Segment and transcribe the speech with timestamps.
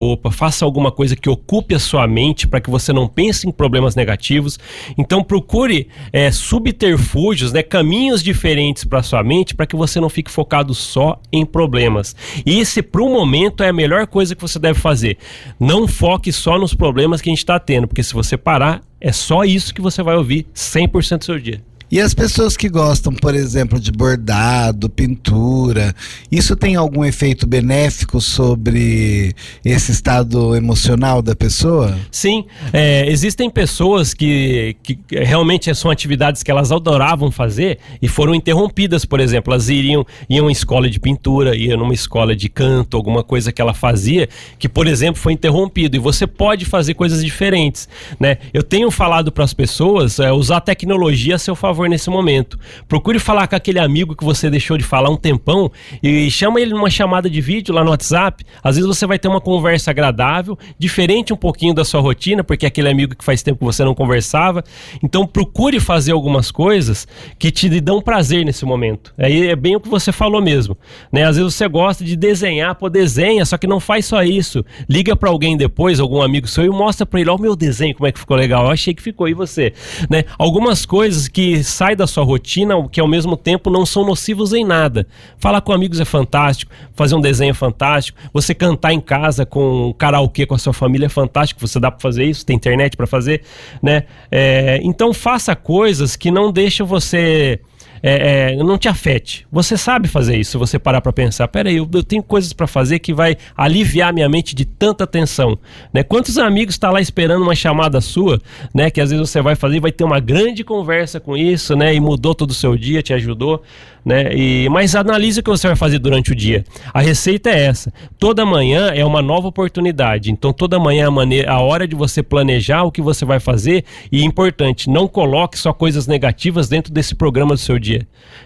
[0.00, 3.50] roupa, faça alguma coisa que ocupe a sua mente para que você não pense em
[3.50, 4.56] problemas negativos.
[4.96, 10.30] Então procure é, subterfúgios, né, caminhos diferentes para sua mente para que você não fique
[10.30, 12.14] focado só em problemas.
[12.46, 15.18] E esse, para o momento, é a melhor coisa que você deve fazer.
[15.58, 19.10] Não foque só nos problemas que a gente está tendo, porque se você parar, é
[19.10, 21.60] só isso que você vai ouvir 100% do seu dia.
[21.90, 25.94] E as pessoas que gostam, por exemplo, de bordado, pintura,
[26.30, 29.34] isso tem algum efeito benéfico sobre
[29.64, 31.96] esse estado emocional da pessoa?
[32.10, 38.34] Sim, é, existem pessoas que, que realmente são atividades que elas adoravam fazer e foram
[38.34, 42.98] interrompidas, por exemplo, elas iriam iam em escola de pintura, iam numa escola de canto,
[42.98, 47.24] alguma coisa que ela fazia, que por exemplo foi interrompido e você pode fazer coisas
[47.24, 47.88] diferentes,
[48.20, 48.36] né?
[48.52, 52.10] Eu tenho falado para as pessoas é, usar a tecnologia a seu favor favor nesse
[52.10, 52.58] momento.
[52.88, 55.70] Procure falar com aquele amigo que você deixou de falar um tempão
[56.02, 58.44] e chama ele numa chamada de vídeo lá no WhatsApp.
[58.62, 62.66] Às vezes você vai ter uma conversa agradável, diferente um pouquinho da sua rotina, porque
[62.66, 64.64] é aquele amigo que faz tempo que você não conversava.
[65.02, 67.06] Então procure fazer algumas coisas
[67.38, 69.14] que te dão prazer nesse momento.
[69.16, 70.76] Aí é bem o que você falou mesmo.
[71.12, 71.24] Né?
[71.24, 74.64] Às vezes você gosta de desenhar, pô, desenha, só que não faz só isso.
[74.88, 78.06] Liga para alguém depois, algum amigo seu, e mostra para ele, ó, meu desenho, como
[78.08, 78.64] é que ficou legal.
[78.64, 79.72] Eu achei que ficou, e você?
[80.10, 80.24] Né?
[80.36, 84.64] Algumas coisas que sai da sua rotina, que ao mesmo tempo não são nocivos em
[84.64, 85.06] nada.
[85.38, 89.88] Falar com amigos é fantástico, fazer um desenho é fantástico, você cantar em casa com
[89.88, 92.96] um karaokê com a sua família é fantástico, você dá para fazer isso, tem internet
[92.96, 93.42] para fazer,
[93.82, 94.04] né?
[94.30, 97.60] É, então faça coisas que não deixam você
[98.02, 99.46] é, é, não te afete.
[99.50, 101.48] Você sabe fazer isso, se você parar para pensar.
[101.48, 105.58] Peraí, eu, eu tenho coisas para fazer que vai aliviar minha mente de tanta tensão.
[105.92, 106.02] Né?
[106.02, 108.40] Quantos amigos estão tá lá esperando uma chamada sua,
[108.74, 108.90] né?
[108.90, 111.94] Que às vezes você vai fazer e vai ter uma grande conversa com isso, né?
[111.94, 113.62] E mudou todo o seu dia, te ajudou
[114.08, 114.34] né?
[114.34, 116.64] E, mas analise o que você vai fazer durante o dia.
[116.94, 117.92] A receita é essa.
[118.18, 120.30] Toda manhã é uma nova oportunidade.
[120.30, 123.38] Então toda manhã é a, maneira, a hora de você planejar o que você vai
[123.38, 127.87] fazer e importante, não coloque só coisas negativas dentro desse programa do seu dia.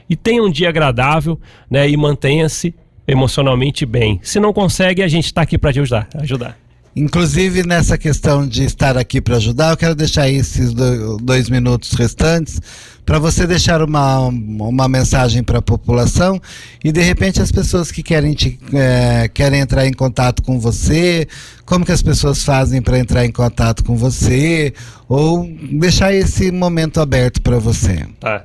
[0.09, 1.89] E tenha um dia agradável, né?
[1.89, 2.75] E mantenha-se
[3.07, 4.21] emocionalmente bem.
[4.23, 6.09] Se não consegue, a gente está aqui para te ajudar.
[6.15, 6.59] ajudar.
[6.95, 12.61] Inclusive nessa questão de estar aqui para ajudar, eu quero deixar esses dois minutos restantes
[13.05, 16.41] para você deixar uma, uma mensagem para a população
[16.85, 21.27] e de repente as pessoas que querem, te, é, querem entrar em contato com você,
[21.65, 24.75] como que as pessoas fazem para entrar em contato com você
[25.09, 28.07] ou deixar esse momento aberto para você.
[28.21, 28.45] Tá.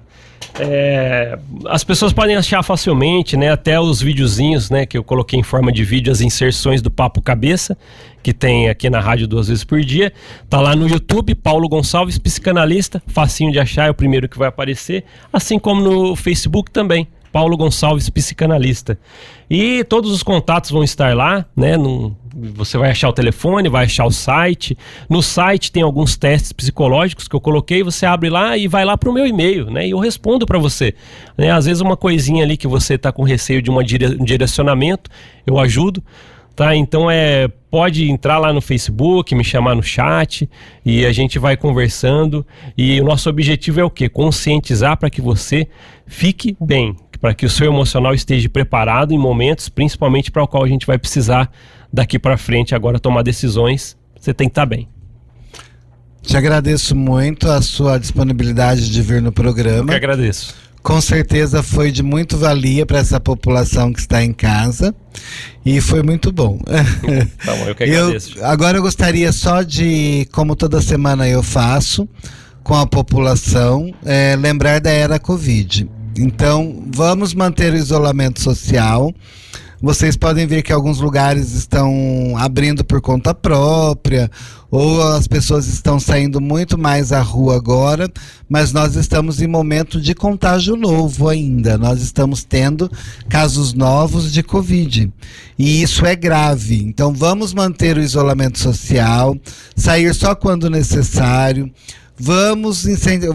[0.60, 1.38] É,
[1.68, 3.52] as pessoas podem achar facilmente, né?
[3.52, 4.86] Até os videozinhos, né?
[4.86, 7.78] Que eu coloquei em forma de vídeo, as inserções do Papo Cabeça,
[8.24, 10.12] que tem aqui na rádio duas vezes por dia.
[10.50, 14.48] Tá lá no YouTube, Paulo Gonçalves, psicanalista, facinho de achar, é o primeiro que vai
[14.48, 15.04] aparecer.
[15.32, 17.08] Assim como no Facebook também.
[17.32, 18.98] Paulo Gonçalves, psicanalista.
[19.50, 21.78] E todos os contatos vão estar lá, né?
[21.78, 22.16] Num,
[22.54, 24.78] você vai achar o telefone, vai achar o site.
[25.10, 28.98] No site tem alguns testes psicológicos que eu coloquei, você abre lá e vai lá
[28.98, 29.88] para o meu e-mail, né?
[29.88, 30.94] E eu respondo para você.
[31.38, 31.52] Né?
[31.52, 35.10] Às vezes uma coisinha ali que você está com receio de um direcionamento,
[35.46, 36.04] eu ajudo.
[36.56, 40.50] Tá, então é pode entrar lá no Facebook, me chamar no chat
[40.84, 42.46] e a gente vai conversando.
[42.78, 44.10] E o nosso objetivo é o quê?
[44.10, 45.68] Conscientizar para que você
[46.08, 50.64] fique bem, para que o seu emocional esteja preparado em momentos, principalmente para o qual
[50.64, 51.52] a gente vai precisar
[51.92, 53.98] daqui para frente agora tomar decisões.
[54.20, 54.88] Você tem que estar tá bem.
[56.22, 59.84] Te agradeço muito a sua disponibilidade de vir no programa.
[59.84, 60.54] Eu que agradeço.
[60.84, 64.96] Com certeza foi de muito valia para essa população que está em casa
[65.66, 66.60] e foi muito bom.
[67.46, 68.38] Tá bom, eu que agradeço.
[68.38, 72.08] Eu, agora eu gostaria só de, como toda semana eu faço
[72.64, 75.90] com a população, é, lembrar da era Covid.
[76.18, 79.14] Então, vamos manter o isolamento social.
[79.80, 84.30] Vocês podem ver que alguns lugares estão abrindo por conta própria,
[84.72, 88.12] ou as pessoas estão saindo muito mais à rua agora,
[88.50, 91.78] mas nós estamos em momento de contágio novo ainda.
[91.78, 92.92] Nós estamos tendo
[93.30, 95.14] casos novos de Covid.
[95.60, 96.84] E isso é grave.
[96.84, 99.38] Então vamos manter o isolamento social,
[99.76, 101.72] sair só quando necessário
[102.20, 102.84] Vamos,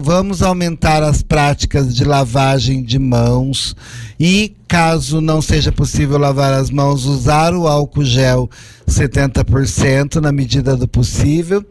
[0.01, 3.73] vamos aumentar as práticas de lavagem de mãos
[4.19, 8.49] e, caso não seja possível lavar as mãos, usar o álcool gel
[8.85, 11.65] 70% na medida do possível.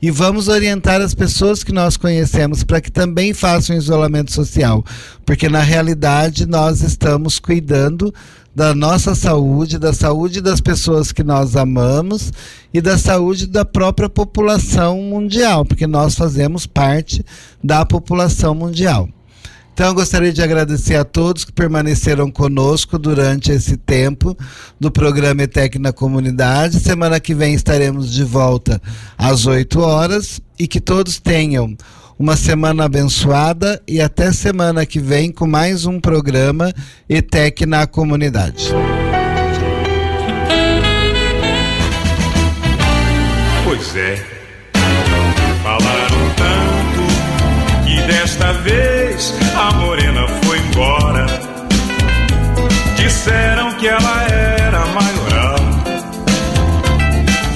[0.00, 4.82] E vamos orientar as pessoas que nós conhecemos para que também façam isolamento social,
[5.26, 8.12] porque na realidade nós estamos cuidando
[8.54, 12.32] da nossa saúde, da saúde das pessoas que nós amamos
[12.72, 17.24] e da saúde da própria população mundial, porque nós fazemos parte
[17.62, 19.08] da população mundial.
[19.74, 24.36] Então, eu gostaria de agradecer a todos que permaneceram conosco durante esse tempo
[24.78, 26.78] do programa ETEC na Comunidade.
[26.78, 28.80] Semana que vem estaremos de volta
[29.18, 31.76] às 8 horas e que todos tenham
[32.18, 36.72] uma semana abençoada e até semana que vem com mais um programa
[37.08, 38.68] ETEC na Comunidade.
[43.64, 44.16] Pois é,
[45.62, 51.26] falaram tanto que desta vez a morena foi embora.
[52.96, 55.56] Disseram que ela era maioral,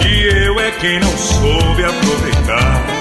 [0.01, 2.98] que eu é quem não soube aproveitar.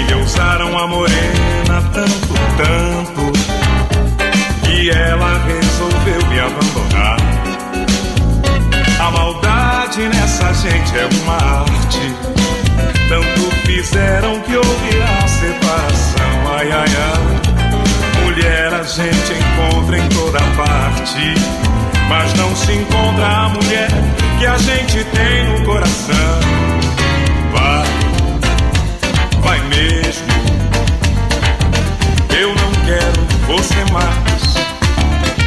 [0.00, 3.32] Endeusaram a morena tanto, tanto,
[4.62, 7.16] que ela resolveu me abandonar.
[9.00, 12.14] A maldade nessa gente é uma arte.
[13.08, 16.54] Tanto fizeram que houve a separação.
[16.58, 18.24] Ai, ai, ai.
[18.24, 21.34] Mulher a gente encontra em toda parte.
[22.08, 23.88] Mas não se encontra a mulher
[24.38, 26.65] que a gente tem no coração.
[29.66, 30.26] Mesmo.
[32.38, 34.54] Eu não quero você mais.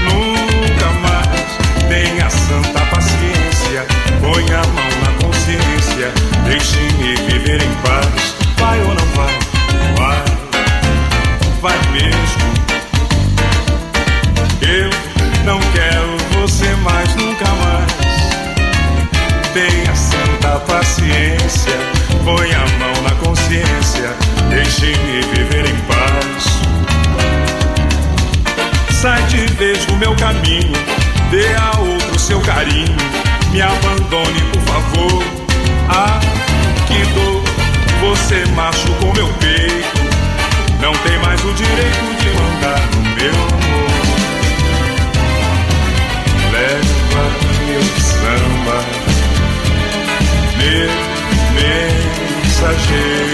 [0.03, 1.49] Nunca mais.
[1.87, 3.85] Tenha santa paciência.
[4.21, 6.11] Põe a mão na consciência.
[6.45, 8.35] Deixe-me viver em paz.
[8.57, 9.39] Vai ou não vai?
[9.97, 10.23] Vai,
[11.61, 12.49] vai mesmo.
[14.61, 14.89] Eu
[15.45, 17.99] não quero você mais, nunca mais.
[19.53, 21.73] Tenha santa paciência.
[22.23, 22.88] Põe a mão
[23.49, 26.43] Deixe-me viver em paz.
[28.91, 30.71] Sai de vez do meu caminho,
[31.31, 32.95] dê a outro seu carinho,
[33.51, 35.23] me abandone por favor.
[35.89, 36.19] Ah,
[36.85, 37.41] que dor,
[38.01, 39.99] você machucou meu peito,
[40.79, 43.89] não tem mais o direito de mandar no meu amor.
[46.53, 47.23] Leva
[47.65, 48.77] meu samba,
[50.57, 50.91] meu
[52.45, 53.28] mensageiro,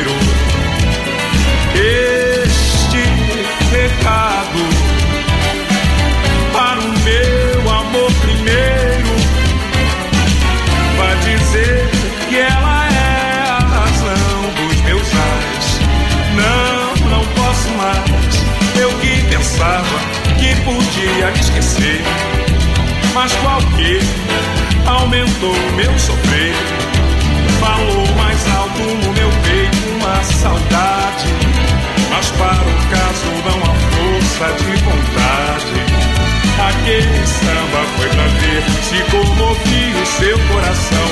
[25.45, 26.53] aumentou meu sofrer.
[27.59, 31.27] Falou mais alto no meu peito uma saudade.
[32.09, 35.77] Mas para o caso não há força de vontade.
[36.67, 41.04] Aquele samba foi pra ver se comovia o seu coração.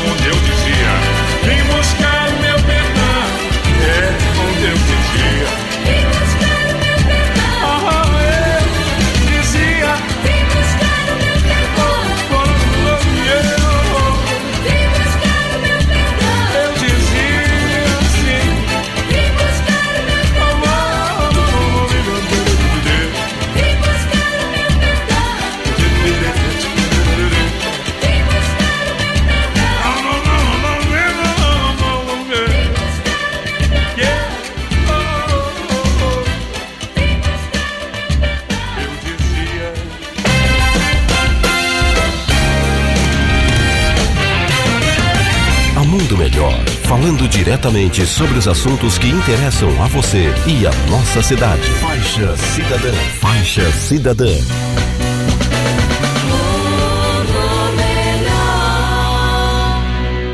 [46.84, 51.64] Falando diretamente sobre os assuntos que interessam a você e a nossa cidade.
[51.82, 52.94] Faixa Cidadã.
[53.20, 54.36] Faixa Cidadã.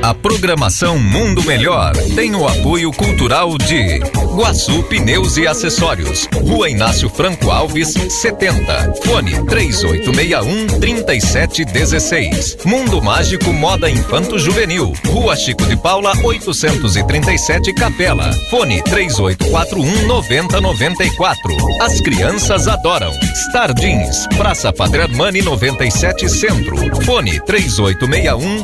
[0.10, 4.00] A programação Mundo Melhor tem o apoio cultural de
[4.36, 12.58] Guaçu Pneus e Acessórios, Rua Inácio Franco Alves, 70, fone 3861 3716.
[12.66, 21.56] Mundo Mágico Moda Infanto Juvenil, Rua Chico de Paula 837 Capela, fone 3841 9094.
[21.82, 23.14] As crianças adoram.
[23.50, 28.64] Star Jeans, Praça Padre Armani 97 Centro, fone 3861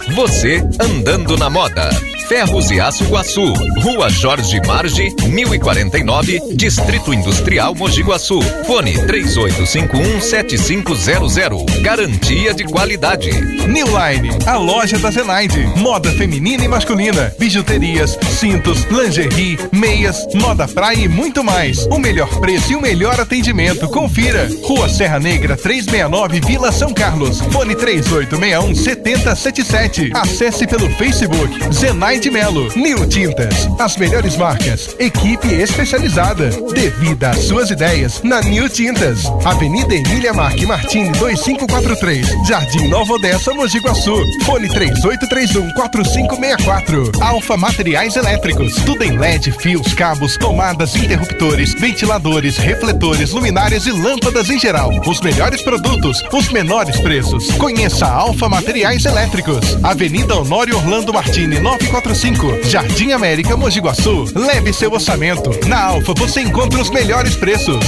[0.00, 0.14] 1152.
[0.14, 1.88] Você andando na moda.
[2.28, 8.42] Ferros e Aço Guaçu, Rua Jorge Marge, 1049, Distrito Industrial Mogi Guaçu.
[8.66, 11.82] Fone 38517500.
[11.82, 13.30] Garantia de qualidade.
[13.30, 15.60] New Line, a loja da Zenaide.
[15.76, 21.86] Moda feminina e masculina, bijuterias, cintos, lingerie, meias, moda praia e muito mais.
[21.86, 23.86] O melhor preço e o melhor atendimento.
[23.88, 24.50] Confira.
[24.64, 27.40] Rua Serra Negra 369, Vila São Carlos.
[27.52, 29.85] Fone 3861 7077.
[30.14, 32.68] Acesse pelo Facebook Zenaide Melo.
[32.74, 36.50] New Tintas, as melhores marcas, equipe especializada.
[36.74, 39.20] Devida às suas ideias na New Tintas.
[39.44, 44.20] Avenida Emília Marque Martins 2543, Jardim Nova Odessa, Mogi Guaçu.
[44.44, 47.22] Fone 3831-4564.
[47.22, 48.74] Alfa Materiais Elétricos.
[48.84, 54.90] Tudo em LED, fios, cabos, tomadas, interruptores, ventiladores, refletores, luminárias e lâmpadas em geral.
[55.06, 57.52] Os melhores produtos, os menores preços.
[57.52, 59.65] Conheça a Alfa Materiais Elétricos.
[59.82, 64.24] Avenida Honório Orlando Martini 945, Jardim América, Mogi Guaçu.
[64.34, 65.50] Leve seu orçamento.
[65.66, 67.84] Na Alfa você encontra os melhores preços.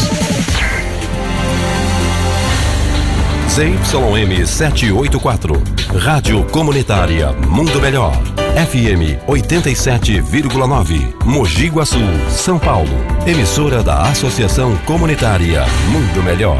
[3.48, 5.60] ZYM 784.
[5.98, 8.12] Rádio Comunitária Mundo Melhor.
[8.54, 11.24] FM 87,9.
[11.24, 11.98] Mogi Guaçu,
[12.30, 12.90] São Paulo.
[13.26, 16.58] Emissora da Associação Comunitária Mundo Melhor.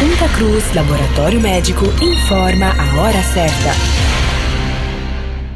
[0.00, 4.11] Santa Cruz Laboratório Médico informa a hora certa.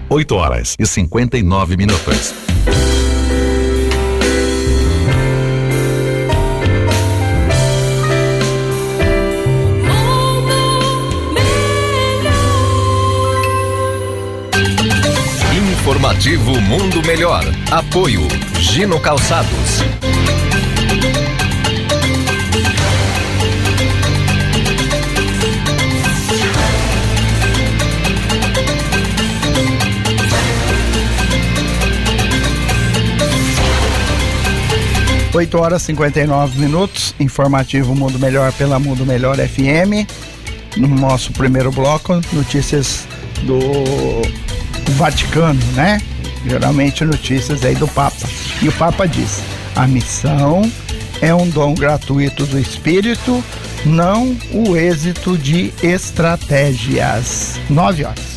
[0.08, 2.34] 8 horas e 59 minutos.
[15.86, 17.44] Informativo Mundo Melhor.
[17.70, 18.22] Apoio
[18.58, 19.82] Gino Calçados.
[35.36, 40.08] Oito horas e 59 minutos, informativo Mundo Melhor pela Mundo Melhor FM.
[40.78, 43.06] No nosso primeiro bloco, notícias
[43.42, 43.60] do
[44.92, 46.00] Vaticano, né?
[46.46, 48.26] Geralmente notícias aí do Papa.
[48.62, 49.42] E o Papa diz:
[49.74, 50.62] a missão
[51.20, 53.44] é um dom gratuito do Espírito,
[53.84, 57.60] não o êxito de estratégias.
[57.68, 58.35] Nove horas.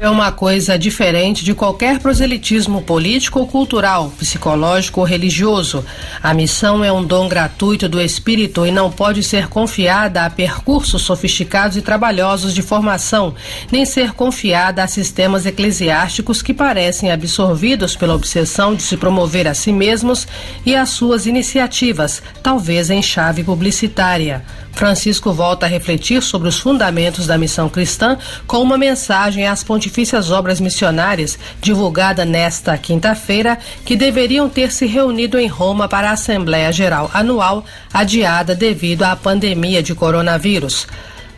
[0.00, 5.84] É uma coisa diferente de qualquer proselitismo político ou cultural, psicológico ou religioso.
[6.22, 11.02] A missão é um dom gratuito do espírito e não pode ser confiada a percursos
[11.02, 13.34] sofisticados e trabalhosos de formação,
[13.72, 19.54] nem ser confiada a sistemas eclesiásticos que parecem absorvidos pela obsessão de se promover a
[19.54, 20.28] si mesmos
[20.64, 24.44] e as suas iniciativas, talvez em chave publicitária.
[24.78, 30.30] Francisco volta a refletir sobre os fundamentos da missão cristã com uma mensagem às pontifícias
[30.30, 36.70] obras missionárias, divulgada nesta quinta-feira, que deveriam ter se reunido em Roma para a Assembleia
[36.70, 40.86] Geral Anual, adiada devido à pandemia de coronavírus.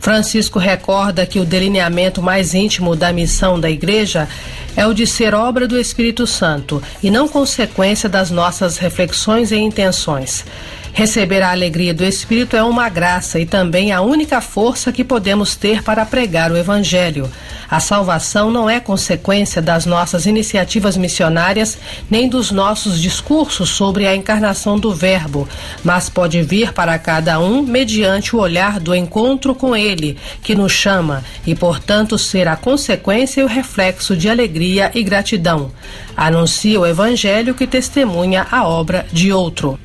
[0.00, 4.28] Francisco recorda que o delineamento mais íntimo da missão da Igreja
[4.74, 9.56] é o de ser obra do Espírito Santo e não consequência das nossas reflexões e
[9.56, 10.44] intenções.
[10.92, 15.54] Receber a alegria do Espírito é uma graça e também a única força que podemos
[15.54, 17.30] ter para pregar o Evangelho.
[17.70, 21.78] A salvação não é consequência das nossas iniciativas missionárias
[22.10, 25.48] nem dos nossos discursos sobre a encarnação do Verbo,
[25.84, 30.72] mas pode vir para cada um mediante o olhar do encontro com Ele, que nos
[30.72, 35.70] chama, e portanto ser a consequência e o reflexo de alegria e gratidão.
[36.16, 39.78] Anuncia o Evangelho que testemunha a obra de outro.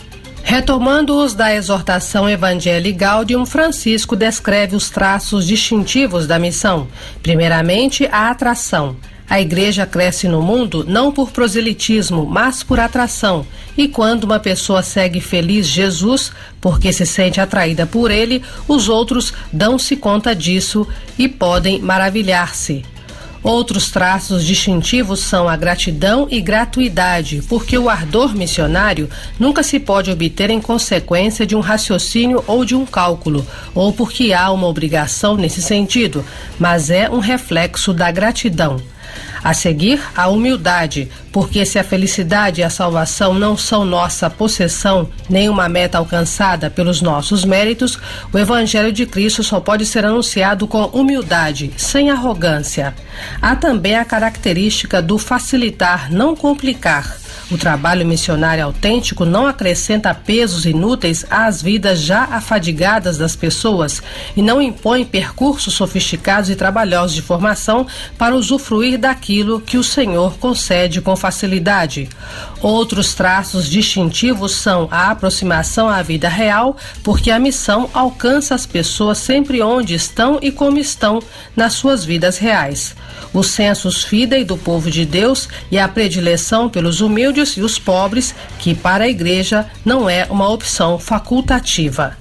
[0.48, 6.88] Retomando-os da exortação Evangelii Gaudium, Francisco descreve os traços distintivos da missão.
[7.24, 8.96] Primeiramente, a atração.
[9.28, 13.44] A igreja cresce no mundo não por proselitismo, mas por atração.
[13.76, 19.34] E quando uma pessoa segue feliz Jesus, porque se sente atraída por ele, os outros
[19.52, 20.88] dão-se conta disso
[21.18, 22.86] e podem maravilhar-se.
[23.46, 29.08] Outros traços distintivos são a gratidão e gratuidade, porque o ardor missionário
[29.40, 34.34] nunca se pode obter em consequência de um raciocínio ou de um cálculo, ou porque
[34.34, 36.26] há uma obrigação nesse sentido,
[36.58, 38.82] mas é um reflexo da gratidão.
[39.44, 45.10] A seguir, a humildade, porque se a felicidade e a salvação não são nossa possessão,
[45.30, 48.00] nem uma meta alcançada pelos nossos méritos,
[48.32, 52.96] o Evangelho de Cristo só pode ser anunciado com humildade, sem arrogância.
[53.42, 57.25] Há também a característica do facilitar, não complicar.
[57.52, 64.02] O trabalho missionário autêntico não acrescenta pesos inúteis às vidas já afadigadas das pessoas
[64.36, 67.86] e não impõe percursos sofisticados e trabalhosos de formação
[68.18, 72.10] para usufruir daquilo que o Senhor concede com facilidade.
[72.64, 79.20] Outros traços distintivos são a aproximação à vida real, porque a missão alcança as pessoas
[79.20, 81.22] sempre onde estão e como estão
[81.56, 82.96] nas suas vidas reais.
[83.36, 88.34] Os censos fidei do povo de Deus e a predileção pelos humildes e os pobres,
[88.58, 92.16] que para a igreja não é uma opção facultativa.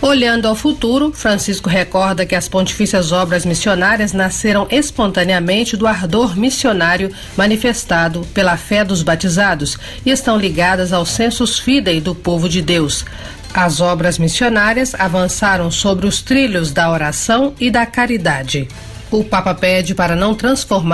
[0.00, 7.10] Olhando ao futuro, Francisco recorda que as pontifícias obras missionárias nasceram espontaneamente do ardor missionário
[7.36, 13.04] manifestado pela fé dos batizados e estão ligadas ao sensus fidei do povo de Deus.
[13.52, 18.68] As obras missionárias avançaram sobre os trilhos da oração e da caridade.
[19.14, 20.74] O Papa pede para não transformar